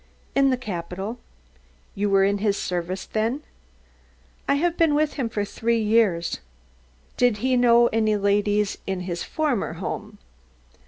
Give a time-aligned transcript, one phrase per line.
[0.33, 1.19] "In the capital."
[1.93, 3.43] "You were in his service then?"
[4.47, 6.39] "I have been with him for three years."
[7.17, 10.17] "Did he know any ladies in his former home?"